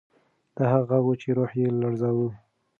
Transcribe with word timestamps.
دا 0.55 0.63
هغه 0.73 0.81
غږ 0.89 1.03
و 1.07 1.13
چې 1.21 1.29
روح 1.37 1.51
یې 1.61 1.67
لړزاوه. 1.81 2.29